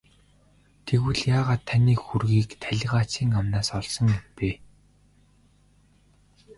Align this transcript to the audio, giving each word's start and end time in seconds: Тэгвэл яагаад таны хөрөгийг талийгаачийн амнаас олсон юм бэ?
Тэгвэл 0.85 1.19
яагаад 1.37 1.61
таны 1.69 1.93
хөрөгийг 2.05 2.49
талийгаачийн 2.63 3.31
амнаас 3.39 3.69
олсон 3.79 4.07
юм 4.17 4.25
бэ? 4.37 4.49